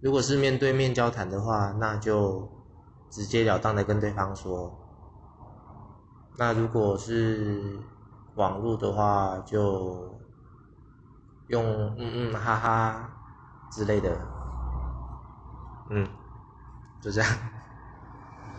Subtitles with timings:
[0.00, 2.48] 如果是面对面交谈的话那就
[3.10, 4.72] 直截了当的跟对方说。
[6.36, 7.78] 那如果是
[8.36, 10.20] 网络的话就
[11.48, 11.64] 用
[11.98, 13.10] 嗯嗯哈哈
[13.72, 14.16] 之类的。
[15.90, 16.06] 嗯。
[17.00, 17.57] 就这样。